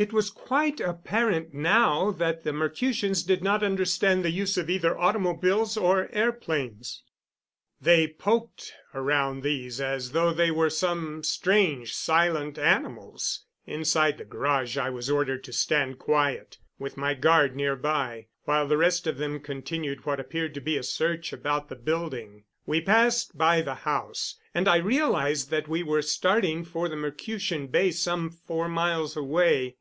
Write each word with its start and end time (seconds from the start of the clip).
It 0.00 0.12
was 0.12 0.30
quite 0.30 0.78
apparent 0.80 1.52
now 1.54 2.12
that 2.12 2.44
the 2.44 2.52
Mercutians 2.52 3.24
did 3.24 3.42
not 3.42 3.64
understand 3.64 4.24
the 4.24 4.30
use 4.30 4.56
of 4.56 4.70
either 4.70 4.96
automobiles 4.96 5.76
or 5.76 6.08
airplanes; 6.12 7.02
they 7.80 8.06
poked 8.06 8.74
around 8.94 9.42
these 9.42 9.80
as 9.80 10.12
though 10.12 10.32
they 10.32 10.52
were 10.52 10.70
some 10.70 11.24
strange, 11.24 11.94
silent 11.96 12.60
animals. 12.60 13.44
Inside 13.66 14.18
the 14.18 14.24
garage 14.24 14.76
I 14.78 14.88
was 14.88 15.10
ordered 15.10 15.42
to 15.42 15.52
stand 15.52 15.98
quiet, 15.98 16.58
with 16.78 16.96
my 16.96 17.14
guard 17.14 17.56
near 17.56 17.74
by, 17.74 18.28
while 18.44 18.68
the 18.68 18.76
rest 18.76 19.08
of 19.08 19.16
them 19.16 19.40
continued 19.40 20.06
what 20.06 20.20
appeared 20.20 20.54
to 20.54 20.60
be 20.60 20.76
a 20.76 20.84
search 20.84 21.32
about 21.32 21.68
the 21.70 21.74
building. 21.74 22.44
We 22.66 22.80
passed 22.80 23.36
by 23.36 23.62
the 23.62 23.74
house, 23.74 24.38
and 24.54 24.68
I 24.68 24.76
realized 24.76 25.50
that 25.50 25.66
we 25.66 25.82
were 25.82 26.02
starting 26.02 26.62
for 26.64 26.88
the 26.88 26.94
Mercutian 26.94 27.66
base 27.66 27.98
some 28.00 28.30
four 28.30 28.68
miles 28.68 29.16
away. 29.16 29.74